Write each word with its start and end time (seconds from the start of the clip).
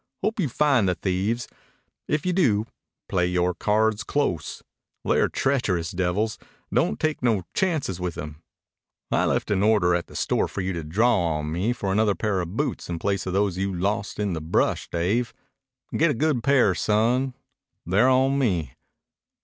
Hope 0.23 0.39
you 0.39 0.49
find 0.49 0.89
the 0.89 0.95
thieves. 0.95 1.47
If 2.07 2.25
you 2.25 2.33
do, 2.33 2.65
play 3.07 3.27
yore 3.27 3.53
cards 3.53 4.03
close. 4.03 4.63
They're 5.05 5.29
treacherous 5.29 5.91
devils. 5.91 6.39
Don't 6.73 6.99
take 6.99 7.21
no 7.21 7.43
chances 7.53 7.99
with 7.99 8.17
'em. 8.17 8.41
I 9.11 9.25
left 9.25 9.51
an 9.51 9.61
order 9.61 9.93
at 9.93 10.07
the 10.07 10.15
store 10.15 10.47
for 10.47 10.61
you 10.61 10.73
to 10.73 10.83
draw 10.83 11.35
on 11.37 11.51
me 11.51 11.71
for 11.71 11.91
another 11.91 12.15
pair 12.15 12.41
of 12.41 12.57
boots 12.57 12.89
in 12.89 12.97
place 12.97 13.27
of 13.27 13.33
those 13.33 13.59
you 13.59 13.71
lost 13.71 14.17
in 14.19 14.33
the 14.33 14.41
brush, 14.41 14.89
Dave. 14.89 15.35
Get 15.95 16.09
a 16.09 16.15
good 16.15 16.41
pair, 16.41 16.73
son. 16.73 17.35
They're 17.85 18.09
on 18.09 18.39
me. 18.39 18.73